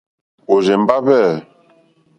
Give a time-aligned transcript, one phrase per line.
[0.53, 1.25] Òrzèmbá hwɛ̂.